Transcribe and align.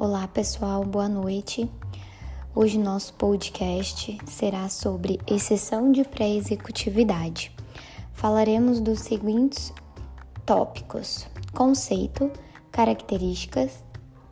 Olá 0.00 0.28
pessoal, 0.28 0.84
boa 0.84 1.08
noite. 1.08 1.68
Hoje 2.54 2.78
nosso 2.78 3.12
podcast 3.14 4.16
será 4.26 4.68
sobre 4.68 5.18
exceção 5.26 5.90
de 5.90 6.04
pré-executividade. 6.04 7.50
Falaremos 8.12 8.78
dos 8.78 9.00
seguintes 9.00 9.74
tópicos: 10.46 11.26
conceito, 11.52 12.30
características, 12.70 13.72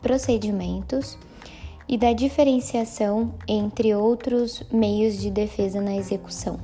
procedimentos 0.01 1.17
e 1.85 1.97
da 1.97 2.13
diferenciação 2.13 3.33
entre 3.45 3.93
outros 3.93 4.63
meios 4.71 5.17
de 5.17 5.29
defesa 5.29 5.81
na 5.81 5.97
execução. 5.97 6.57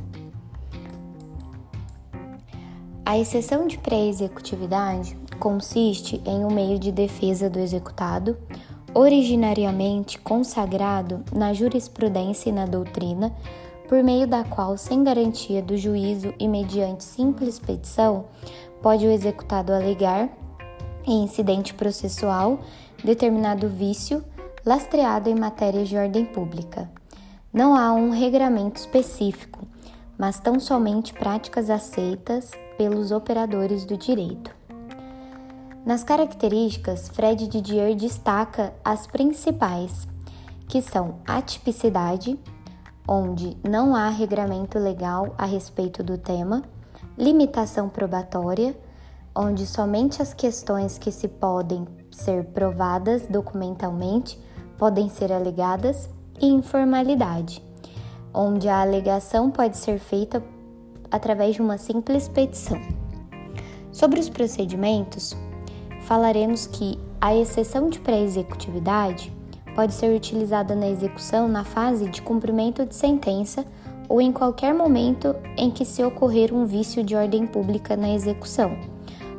A 3.06 3.20
exceção 3.20 3.68
de 3.68 3.78
pré-executividade 3.80 5.18
consiste 5.42 6.22
em 6.26 6.46
um 6.46 6.50
meio 6.50 6.80
de 6.80 6.90
defesa 6.90 7.50
do 7.50 7.60
executado 7.60 8.38
originariamente 8.94 10.20
consagrado 10.20 11.24
na 11.34 11.54
jurisprudência 11.54 12.50
e 12.50 12.54
na 12.54 12.66
doutrina, 12.66 13.34
por 13.88 14.04
meio 14.04 14.28
da 14.28 14.44
qual, 14.44 14.78
sem 14.78 15.04
garantia 15.04 15.62
do 15.62 15.78
juízo 15.78 16.34
e 16.40 16.48
mediante 16.48 17.04
simples 17.04 17.60
petição, 17.60 18.26
pode 18.82 19.06
o 19.06 19.12
executado 19.12 19.74
alegar, 19.74 20.30
em 21.06 21.24
incidente 21.24 21.74
processual, 21.74 22.60
determinado 23.04 23.68
vício 23.68 24.24
lastreado 24.66 25.30
em 25.30 25.36
matérias 25.36 25.90
de 25.90 25.98
ordem 25.98 26.26
pública. 26.26 26.90
Não 27.52 27.76
há 27.76 27.92
um 27.92 28.10
regramento 28.10 28.80
específico, 28.80 29.68
mas 30.18 30.40
tão 30.40 30.60
somente 30.60 31.14
práticas 31.14 31.70
aceitas 31.70 32.52
pelos 32.78 33.12
operadores 33.12 33.86
do 33.86 33.98
direito. 33.98 34.56
Nas 35.86 36.02
características, 36.02 37.10
Fred 37.10 37.46
Didier 37.46 37.94
destaca 37.94 38.74
as 38.86 39.06
principais, 39.06 40.08
que 40.70 40.82
são 40.82 41.16
atipicidade, 41.28 42.40
onde 43.06 43.58
não 43.68 43.94
há 43.94 44.08
regramento 44.08 44.80
legal 44.80 45.36
a 45.38 45.46
respeito 45.46 46.02
do 46.02 46.18
tema, 46.18 46.64
limitação 47.18 47.90
probatória, 47.90 48.78
onde 49.36 49.68
somente 49.68 50.22
as 50.22 50.34
questões 50.34 50.98
que 50.98 51.12
se 51.12 51.28
podem 51.28 51.86
ser 52.12 52.46
provadas 52.46 53.28
documentalmente 53.28 54.40
podem 54.78 55.10
ser 55.10 55.34
alegadas, 55.34 56.10
e 56.42 56.48
informalidade, 56.48 57.64
onde 58.34 58.68
a 58.68 58.82
alegação 58.82 59.52
pode 59.52 59.78
ser 59.78 60.00
feita 60.00 60.44
através 61.12 61.56
de 61.56 61.62
uma 61.62 61.78
simples 61.78 62.28
petição. 62.28 62.82
Sobre 63.92 64.20
os 64.20 64.30
procedimentos, 64.30 65.36
falaremos 66.04 66.68
que 66.68 67.00
a 67.20 67.36
exceção 67.36 67.90
de 67.90 68.00
pré-executividade 68.00 69.32
pode 69.76 69.94
ser 69.94 70.16
utilizada 70.16 70.76
na 70.76 70.88
execução 70.88 71.48
na 71.48 71.64
fase 71.64 72.08
de 72.10 72.22
cumprimento 72.22 72.86
de 72.86 72.96
sentença 72.96 73.66
ou 74.08 74.22
em 74.22 74.32
qualquer 74.32 74.74
momento 74.74 75.36
em 75.58 75.72
que 75.72 75.86
se 75.86 76.04
ocorrer 76.04 76.54
um 76.54 76.66
vício 76.66 77.04
de 77.04 77.16
ordem 77.16 77.48
pública 77.48 77.96
na 77.96 78.14
execução, 78.14 78.78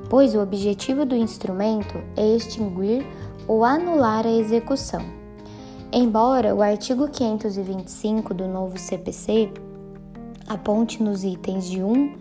pois 0.09 0.35
o 0.35 0.41
objetivo 0.41 1.05
do 1.05 1.15
instrumento 1.15 1.98
é 2.17 2.27
extinguir 2.35 3.07
ou 3.47 3.65
anular 3.65 4.27
a 4.27 4.33
execução. 4.33 5.03
Embora 5.92 6.55
o 6.55 6.62
artigo 6.62 7.09
525 7.09 8.35
do 8.35 8.48
novo 8.48 8.79
CPC 8.79 9.53
aponte 10.48 11.03
nos 11.03 11.23
itens 11.23 11.69
de 11.69 11.83
1 11.83 12.15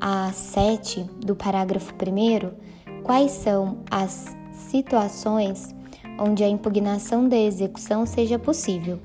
a 0.00 0.30
7 0.32 1.02
do 1.18 1.34
parágrafo 1.34 1.92
1 1.94 2.70
quais 3.00 3.32
são 3.32 3.78
as 3.90 4.26
situações 4.52 5.74
onde 6.18 6.44
a 6.44 6.48
impugnação 6.48 7.28
da 7.28 7.36
execução 7.36 8.04
seja 8.04 8.38
possível. 8.38 8.98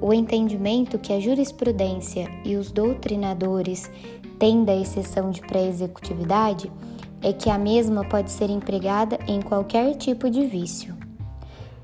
O 0.00 0.12
entendimento 0.12 0.98
que 0.98 1.12
a 1.12 1.20
jurisprudência 1.20 2.28
e 2.44 2.56
os 2.56 2.72
doutrinadores 2.72 3.90
têm 4.38 4.64
da 4.64 4.74
exceção 4.74 5.30
de 5.30 5.40
pré-executividade 5.42 6.70
é 7.22 7.32
que 7.32 7.48
a 7.48 7.58
mesma 7.58 8.04
pode 8.04 8.30
ser 8.30 8.50
empregada 8.50 9.18
em 9.26 9.40
qualquer 9.40 9.94
tipo 9.94 10.28
de 10.28 10.46
vício. 10.46 10.94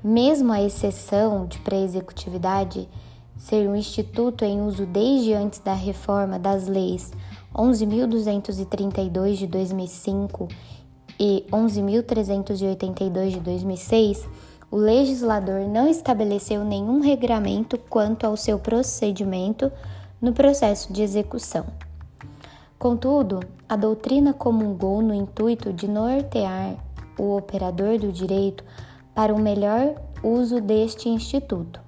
Mesmo 0.03 0.51
a 0.51 0.61
exceção 0.61 1.45
de 1.45 1.59
pré-executividade 1.59 2.87
ser 3.37 3.67
um 3.67 3.75
instituto 3.75 4.45
em 4.45 4.61
uso 4.61 4.85
desde 4.85 5.33
antes 5.33 5.59
da 5.59 5.73
reforma 5.73 6.37
das 6.37 6.67
leis 6.67 7.11
11.232 7.55 9.33
de 9.33 9.47
2005 9.47 10.47
e 11.23 11.45
11.382 11.51 13.29
de 13.29 13.39
2006, 13.41 14.27
o 14.71 14.75
legislador 14.75 15.67
não 15.67 15.87
estabeleceu 15.87 16.65
nenhum 16.65 16.99
regramento 16.99 17.77
quanto 17.77 18.25
ao 18.25 18.35
seu 18.35 18.57
procedimento 18.57 19.71
no 20.19 20.33
processo 20.33 20.91
de 20.91 21.03
execução. 21.03 21.67
Contudo, 22.79 23.39
a 23.69 23.75
doutrina 23.75 24.33
comungou 24.33 24.99
no 25.03 25.13
intuito 25.13 25.71
de 25.71 25.87
nortear 25.87 26.75
o 27.19 27.37
operador 27.37 27.99
do 27.99 28.11
direito 28.11 28.63
para 29.13 29.31
o 29.31 29.39
melhor 29.39 29.93
uso 30.23 30.59
deste 30.59 31.07
instituto. 31.07 31.79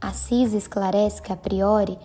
A 0.00 0.10
CIS 0.10 0.54
esclarece 0.54 1.20
que, 1.20 1.34
a 1.34 1.36
priori, 1.36 1.98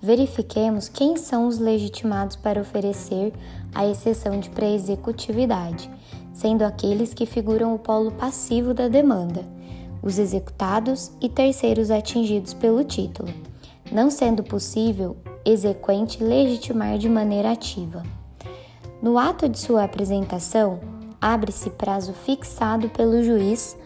verifiquemos 0.00 0.88
quem 0.88 1.18
são 1.18 1.46
os 1.46 1.58
legitimados 1.58 2.36
para 2.36 2.60
oferecer 2.60 3.34
a 3.74 3.86
exceção 3.86 4.38
de 4.38 4.50
pré-executividade, 4.50 5.90
sendo 6.32 6.62
aqueles 6.62 7.12
que 7.12 7.26
figuram 7.26 7.74
o 7.74 7.78
polo 7.78 8.12
passivo 8.12 8.72
da 8.72 8.88
demanda, 8.88 9.44
os 10.02 10.18
executados 10.18 11.10
e 11.20 11.28
terceiros 11.28 11.90
atingidos 11.90 12.54
pelo 12.54 12.84
título, 12.84 13.32
não 13.90 14.10
sendo 14.10 14.42
possível 14.42 15.16
exequente 15.44 16.22
legitimar 16.22 16.98
de 16.98 17.08
maneira 17.08 17.50
ativa. 17.50 18.02
No 19.02 19.18
ato 19.18 19.48
de 19.48 19.58
sua 19.58 19.84
apresentação, 19.84 20.80
abre-se 21.20 21.70
prazo 21.70 22.12
fixado 22.12 22.88
pelo 22.88 23.22
juiz 23.22 23.76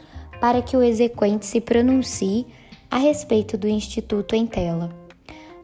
para 0.40 0.62
que 0.62 0.76
o 0.76 0.82
exequente 0.82 1.46
se 1.46 1.60
pronuncie 1.60 2.46
a 2.90 2.98
respeito 2.98 3.58
do 3.58 3.68
instituto 3.68 4.34
em 4.34 4.46
tela 4.46 4.90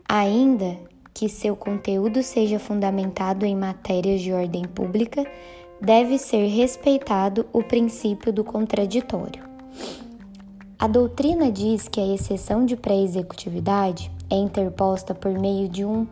ainda 0.08 0.78
que 1.14 1.28
seu 1.28 1.54
conteúdo 1.54 2.24
seja 2.24 2.58
fundamentado 2.58 3.46
em 3.46 3.54
matérias 3.54 4.20
de 4.20 4.32
ordem 4.32 4.64
pública, 4.64 5.24
deve 5.80 6.18
ser 6.18 6.48
respeitado 6.48 7.46
o 7.52 7.62
princípio 7.62 8.32
do 8.32 8.42
contraditório. 8.42 9.44
A 10.76 10.88
doutrina 10.88 11.52
diz 11.52 11.88
que 11.88 12.00
a 12.00 12.06
exceção 12.06 12.66
de 12.66 12.76
pré-executividade 12.76 14.10
é 14.28 14.34
interposta 14.34 15.14
por 15.14 15.32
meio 15.32 15.68
de, 15.68 15.84
um, 15.84 16.06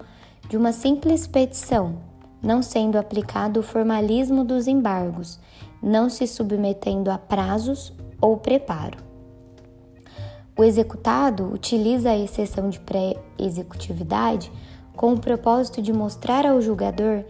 de 0.48 0.56
uma 0.56 0.72
simples 0.72 1.26
petição, 1.26 1.96
não 2.40 2.62
sendo 2.62 2.96
aplicado 2.96 3.60
o 3.60 3.62
formalismo 3.62 4.44
dos 4.44 4.68
embargos, 4.68 5.40
não 5.82 6.08
se 6.08 6.28
submetendo 6.28 7.10
a 7.10 7.18
prazos 7.18 7.92
ou 8.20 8.36
preparo. 8.36 8.98
O 10.56 10.62
executado 10.62 11.50
utiliza 11.52 12.10
a 12.10 12.18
exceção 12.18 12.68
de 12.70 12.78
pré-executividade 12.78 14.52
com 14.96 15.14
o 15.14 15.18
propósito 15.18 15.80
de 15.80 15.92
mostrar 15.92 16.46
ao 16.46 16.60
julgador 16.60 17.24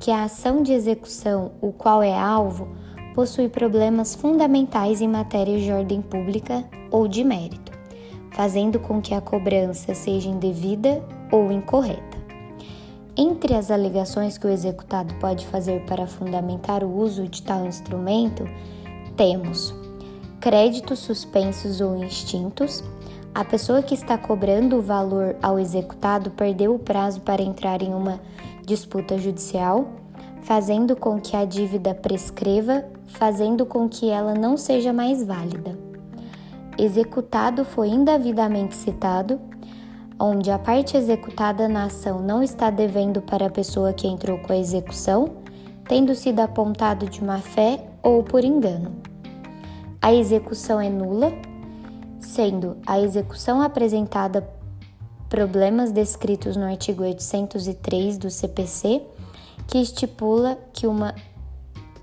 que 0.00 0.10
a 0.10 0.24
ação 0.24 0.62
de 0.62 0.72
execução, 0.72 1.52
o 1.60 1.72
qual 1.72 2.02
é 2.02 2.16
alvo, 2.16 2.68
possui 3.14 3.48
problemas 3.48 4.14
fundamentais 4.14 5.00
em 5.00 5.08
matéria 5.08 5.58
de 5.58 5.72
ordem 5.72 6.00
pública 6.00 6.64
ou 6.90 7.08
de 7.08 7.24
mérito, 7.24 7.72
fazendo 8.32 8.78
com 8.78 9.00
que 9.00 9.12
a 9.12 9.20
cobrança 9.20 9.94
seja 9.94 10.28
indevida 10.28 11.02
ou 11.32 11.50
incorreta. 11.50 12.16
Entre 13.16 13.54
as 13.54 13.72
alegações 13.72 14.38
que 14.38 14.46
o 14.46 14.50
executado 14.50 15.12
pode 15.16 15.44
fazer 15.48 15.84
para 15.86 16.06
fundamentar 16.06 16.84
o 16.84 16.96
uso 16.96 17.26
de 17.26 17.42
tal 17.42 17.66
instrumento, 17.66 18.44
temos 19.16 19.74
créditos 20.40 21.00
suspensos 21.00 21.80
ou 21.80 22.04
extintos, 22.04 22.84
a 23.38 23.44
pessoa 23.44 23.80
que 23.80 23.94
está 23.94 24.18
cobrando 24.18 24.78
o 24.78 24.82
valor 24.82 25.36
ao 25.40 25.60
executado 25.60 26.28
perdeu 26.28 26.74
o 26.74 26.78
prazo 26.80 27.20
para 27.20 27.40
entrar 27.40 27.82
em 27.82 27.94
uma 27.94 28.18
disputa 28.66 29.16
judicial, 29.16 29.92
fazendo 30.42 30.96
com 30.96 31.20
que 31.20 31.36
a 31.36 31.44
dívida 31.44 31.94
prescreva, 31.94 32.84
fazendo 33.06 33.64
com 33.64 33.88
que 33.88 34.10
ela 34.10 34.34
não 34.34 34.56
seja 34.56 34.92
mais 34.92 35.22
válida. 35.22 35.78
Executado 36.76 37.64
foi 37.64 37.90
indevidamente 37.90 38.74
citado, 38.74 39.40
onde 40.18 40.50
a 40.50 40.58
parte 40.58 40.96
executada 40.96 41.68
na 41.68 41.84
ação 41.84 42.20
não 42.20 42.42
está 42.42 42.70
devendo 42.70 43.22
para 43.22 43.46
a 43.46 43.50
pessoa 43.50 43.92
que 43.92 44.08
entrou 44.08 44.38
com 44.40 44.52
a 44.52 44.58
execução, 44.58 45.36
tendo 45.86 46.12
sido 46.12 46.40
apontado 46.40 47.08
de 47.08 47.22
má 47.22 47.38
fé 47.38 47.88
ou 48.02 48.24
por 48.24 48.42
engano 48.42 49.06
a 50.00 50.14
execução 50.14 50.80
é 50.80 50.88
nula, 50.88 51.32
sendo 52.20 52.76
a 52.86 53.00
execução 53.00 53.60
apresentada 53.60 54.48
problemas 55.28 55.92
descritos 55.92 56.56
no 56.56 56.64
artigo 56.64 57.02
803 57.02 58.18
do 58.18 58.30
CPC, 58.30 59.02
que 59.66 59.78
estipula 59.78 60.58
que 60.72 60.86
uma 60.86 61.14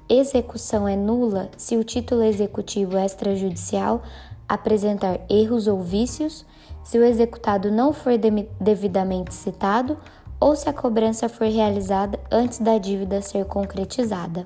execução 0.08 0.88
é 0.88 0.96
nula 0.96 1.50
se 1.58 1.76
o 1.76 1.84
título 1.84 2.22
executivo 2.22 2.98
extrajudicial 2.98 4.04
apresentar 4.48 5.20
erros 5.28 5.68
ou 5.68 5.82
vícios, 5.82 6.46
se 6.84 7.00
o 7.00 7.04
executado 7.04 7.72
não 7.72 7.92
for 7.92 8.14
devidamente 8.62 9.34
citado 9.34 9.98
ou 10.40 10.56
se 10.56 10.70
a 10.70 10.74
cobrança 10.74 11.28
for 11.28 11.48
realizada 11.48 12.20
antes 12.32 12.60
da 12.60 12.78
dívida 12.78 13.22
ser 13.22 13.46
concretizada. 13.46 14.46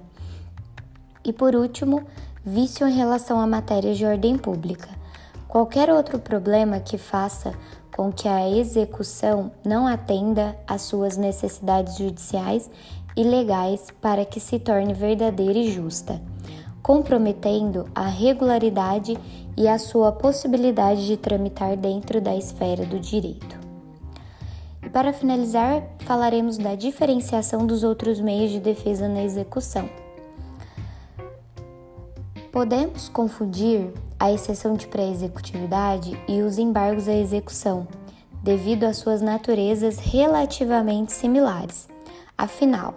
E 1.26 1.34
por 1.34 1.54
último, 1.56 2.06
vício 2.46 2.88
em 2.88 2.94
relação 2.94 3.40
a 3.40 3.46
matérias 3.46 3.98
de 3.98 4.06
ordem 4.06 4.38
pública. 4.38 4.99
Qualquer 5.50 5.90
outro 5.90 6.20
problema 6.20 6.80
que 6.80 6.96
faça 6.96 7.56
com 7.98 8.12
que 8.12 8.28
a 8.28 8.48
execução 8.48 9.52
não 9.66 9.88
atenda 9.88 10.56
às 10.68 10.84
suas 10.84 11.18
necessidades 11.18 11.98
judiciais 11.98 12.70
e 13.18 13.24
legais 13.24 13.88
para 14.00 14.24
que 14.24 14.40
se 14.40 14.60
torne 14.60 14.94
verdadeira 14.94 15.58
e 15.58 15.72
justa, 15.72 16.22
comprometendo 16.84 17.90
a 17.96 18.06
regularidade 18.06 19.18
e 19.58 19.68
a 19.68 19.80
sua 19.80 20.12
possibilidade 20.12 21.08
de 21.08 21.18
tramitar 21.18 21.76
dentro 21.76 22.22
da 22.22 22.36
esfera 22.36 22.86
do 22.86 23.00
direito. 23.00 23.60
E 24.84 24.88
para 24.88 25.12
finalizar, 25.12 25.82
falaremos 26.02 26.60
da 26.60 26.76
diferenciação 26.76 27.66
dos 27.66 27.84
outros 27.84 28.22
meios 28.22 28.52
de 28.52 28.60
defesa 28.60 29.08
na 29.08 29.24
execução. 29.24 29.90
Podemos 32.52 33.10
confundir 33.10 33.92
a 34.20 34.32
exceção 34.32 34.74
de 34.74 34.86
pré-executividade 34.88 36.20
e 36.28 36.42
os 36.42 36.58
embargos 36.58 37.08
à 37.08 37.14
execução, 37.14 37.88
devido 38.44 38.84
às 38.84 38.98
suas 38.98 39.22
naturezas 39.22 39.98
relativamente 39.98 41.14
similares. 41.14 41.88
Afinal, 42.38 42.94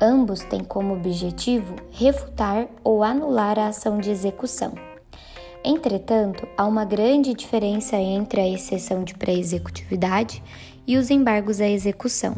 ambos 0.00 0.40
têm 0.44 0.62
como 0.62 0.94
objetivo 0.94 1.74
refutar 1.90 2.68
ou 2.84 3.02
anular 3.02 3.58
a 3.58 3.68
ação 3.68 3.98
de 3.98 4.10
execução. 4.10 4.72
Entretanto, 5.62 6.46
há 6.56 6.64
uma 6.64 6.84
grande 6.84 7.34
diferença 7.34 7.96
entre 7.96 8.40
a 8.40 8.48
exceção 8.48 9.04
de 9.04 9.14
pré-executividade 9.14 10.42
e 10.86 10.96
os 10.96 11.10
embargos 11.10 11.60
à 11.60 11.68
execução. 11.68 12.36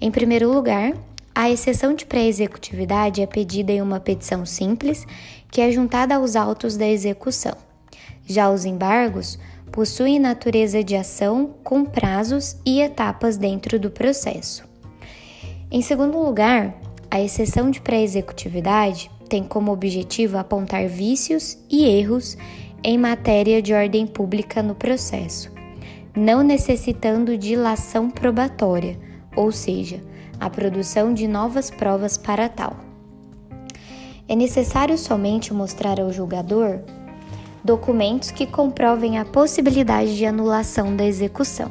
Em 0.00 0.10
primeiro 0.10 0.52
lugar, 0.52 0.94
a 1.34 1.48
exceção 1.48 1.94
de 1.94 2.04
pré-executividade 2.04 3.22
é 3.22 3.26
pedida 3.26 3.72
em 3.72 3.80
uma 3.80 4.00
petição 4.00 4.44
simples, 4.44 5.06
que 5.52 5.60
é 5.60 5.70
juntada 5.70 6.16
aos 6.16 6.34
autos 6.34 6.78
da 6.78 6.88
execução. 6.88 7.52
Já 8.26 8.50
os 8.50 8.64
embargos 8.64 9.38
possuem 9.70 10.18
natureza 10.18 10.82
de 10.82 10.96
ação 10.96 11.54
com 11.62 11.84
prazos 11.84 12.56
e 12.64 12.80
etapas 12.80 13.36
dentro 13.36 13.78
do 13.78 13.90
processo. 13.90 14.64
Em 15.70 15.82
segundo 15.82 16.18
lugar, 16.18 16.74
a 17.10 17.20
exceção 17.20 17.70
de 17.70 17.82
pré-executividade 17.82 19.10
tem 19.28 19.44
como 19.44 19.70
objetivo 19.70 20.38
apontar 20.38 20.88
vícios 20.88 21.58
e 21.70 21.84
erros 21.84 22.36
em 22.82 22.96
matéria 22.96 23.60
de 23.60 23.74
ordem 23.74 24.06
pública 24.06 24.62
no 24.62 24.74
processo, 24.74 25.50
não 26.16 26.42
necessitando 26.42 27.36
dilação 27.36 28.10
probatória, 28.10 28.98
ou 29.36 29.52
seja, 29.52 30.02
a 30.40 30.48
produção 30.48 31.12
de 31.12 31.28
novas 31.28 31.70
provas 31.70 32.16
para 32.16 32.48
tal. 32.48 32.91
É 34.32 34.34
necessário 34.34 34.96
somente 34.96 35.52
mostrar 35.52 36.00
ao 36.00 36.10
julgador 36.10 36.80
documentos 37.62 38.30
que 38.30 38.46
comprovem 38.46 39.18
a 39.18 39.26
possibilidade 39.26 40.16
de 40.16 40.24
anulação 40.24 40.96
da 40.96 41.04
execução. 41.04 41.70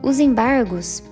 Os 0.00 0.20
embargos 0.20 1.02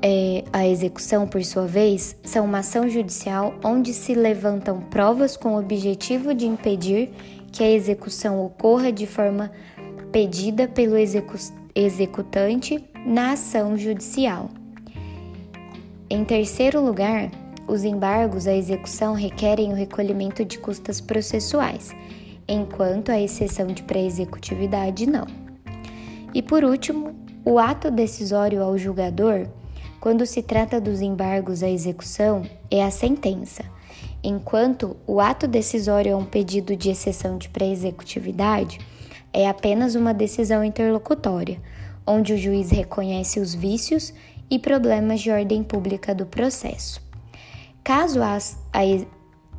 é, 0.00 0.44
execução, 0.70 1.26
por 1.26 1.44
sua 1.44 1.66
vez, 1.66 2.16
são 2.22 2.44
uma 2.44 2.58
ação 2.58 2.88
judicial 2.88 3.52
onde 3.64 3.92
se 3.92 4.14
levantam 4.14 4.80
provas 4.82 5.36
com 5.36 5.56
o 5.56 5.58
objetivo 5.58 6.32
de 6.32 6.46
impedir 6.46 7.10
que 7.50 7.64
a 7.64 7.70
execução 7.72 8.40
ocorra 8.40 8.92
de 8.92 9.04
forma 9.04 9.50
pedida 10.12 10.68
pelo 10.68 10.96
execu 10.96 11.36
executante 11.74 12.84
na 13.04 13.32
ação 13.32 13.76
judicial. 13.76 14.48
Em 16.08 16.24
terceiro 16.24 16.80
lugar, 16.80 17.32
os 17.66 17.84
embargos 17.84 18.46
à 18.46 18.54
execução 18.54 19.14
requerem 19.14 19.72
o 19.72 19.76
recolhimento 19.76 20.44
de 20.44 20.58
custas 20.58 21.00
processuais, 21.00 21.94
enquanto 22.46 23.10
a 23.10 23.20
exceção 23.20 23.66
de 23.66 23.82
pré-executividade 23.82 25.06
não. 25.06 25.26
E 26.32 26.42
por 26.42 26.64
último, 26.64 27.14
o 27.44 27.58
ato 27.58 27.90
decisório 27.90 28.62
ao 28.62 28.76
julgador 28.76 29.48
quando 30.04 30.26
se 30.26 30.42
trata 30.42 30.78
dos 30.78 31.00
embargos 31.00 31.62
à 31.62 31.70
execução, 31.70 32.42
é 32.70 32.84
a 32.84 32.90
sentença, 32.90 33.64
enquanto 34.22 34.98
o 35.06 35.18
ato 35.18 35.48
decisório 35.48 36.12
é 36.12 36.14
um 36.14 36.26
pedido 36.26 36.76
de 36.76 36.90
exceção 36.90 37.38
de 37.38 37.48
pré-executividade, 37.48 38.78
é 39.32 39.48
apenas 39.48 39.94
uma 39.94 40.12
decisão 40.12 40.62
interlocutória, 40.62 41.58
onde 42.06 42.34
o 42.34 42.36
juiz 42.36 42.70
reconhece 42.70 43.40
os 43.40 43.54
vícios 43.54 44.12
e 44.50 44.58
problemas 44.58 45.22
de 45.22 45.30
ordem 45.30 45.62
pública 45.62 46.14
do 46.14 46.26
processo. 46.26 47.00
Caso 47.84 48.22
a, 48.22 48.38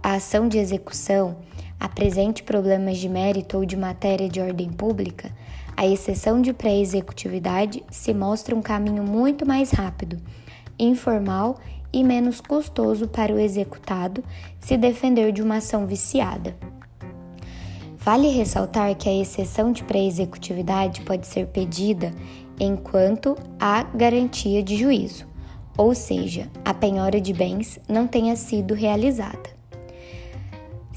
a, 0.01 0.15
ação 0.15 0.47
de 0.47 0.57
execução 0.57 1.37
apresente 1.79 2.41
problemas 2.41 2.97
de 2.97 3.07
mérito 3.07 3.55
ou 3.55 3.65
de 3.65 3.77
matéria 3.77 4.27
de 4.27 4.41
ordem 4.41 4.71
pública, 4.71 5.31
a 5.77 5.85
exceção 5.85 6.41
de 6.41 6.51
pré-executividade 6.51 7.83
se 7.91 8.15
mostra 8.15 8.55
um 8.55 8.63
caminho 8.63 9.03
muito 9.03 9.45
mais 9.45 9.69
rápido, 9.69 10.17
informal 10.79 11.59
e 11.93 12.03
menos 12.03 12.41
custoso 12.41 13.07
para 13.07 13.31
o 13.31 13.37
executado 13.37 14.23
se 14.59 14.75
defender 14.75 15.31
de 15.31 15.43
uma 15.43 15.57
ação 15.57 15.85
viciada. 15.85 16.55
Vale 17.95 18.29
ressaltar 18.29 18.95
que 18.95 19.07
a 19.07 19.13
exceção 19.13 19.71
de 19.71 19.83
pré-executividade 19.83 21.01
pode 21.01 21.27
ser 21.27 21.45
pedida 21.45 22.11
enquanto 22.59 23.37
há 23.59 23.83
garantia 23.83 24.63
de 24.63 24.75
juízo, 24.77 25.34
ou 25.77 25.93
seja, 25.93 26.49
a 26.63 26.73
penhora 26.73 27.19
de 27.19 27.33
bens 27.33 27.79
não 27.87 28.07
tenha 28.07 28.35
sido 28.35 28.73
realizada 28.73 29.55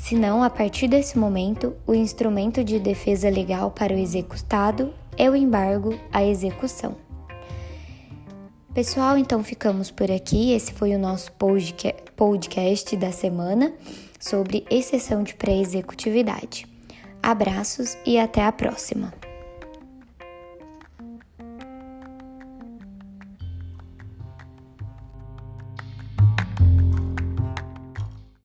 senão 0.08 0.42
a 0.42 0.48
partir 0.48 0.88
desse 0.88 1.18
momento 1.18 1.76
o 1.86 1.94
instrumento 1.94 2.64
de 2.64 2.78
defesa 2.78 3.28
legal 3.28 3.70
para 3.70 3.92
o 3.92 3.98
executado 3.98 4.94
é 5.18 5.28
o 5.28 5.36
embargo 5.36 5.98
à 6.10 6.24
execução. 6.24 6.96
Pessoal, 8.72 9.18
então 9.18 9.44
ficamos 9.44 9.90
por 9.90 10.10
aqui. 10.10 10.52
Esse 10.52 10.72
foi 10.72 10.94
o 10.94 10.98
nosso 10.98 11.30
podcast 12.16 12.96
da 12.96 13.12
semana 13.12 13.72
sobre 14.18 14.64
exceção 14.70 15.22
de 15.22 15.34
pré-executividade. 15.34 16.66
Abraços 17.22 17.98
e 18.06 18.18
até 18.18 18.44
a 18.44 18.52
próxima! 18.52 19.17